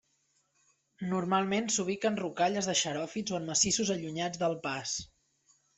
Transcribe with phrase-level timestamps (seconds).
[1.11, 5.01] Normalment s'ubica en rocalles de xeròfits o en massissos allunyats del pas.